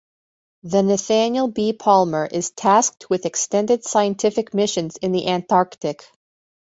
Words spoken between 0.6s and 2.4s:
The Nathaniel B. Palmer